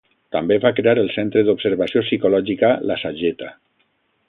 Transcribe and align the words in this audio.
També 0.35 0.55
va 0.63 0.71
crear 0.79 0.95
el 1.01 1.11
centre 1.17 1.43
d'observació 1.51 2.03
psicològica 2.07 2.73
La 2.93 3.01
Sageta. 3.05 3.55